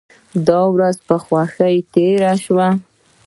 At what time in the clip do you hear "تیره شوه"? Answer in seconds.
1.93-2.67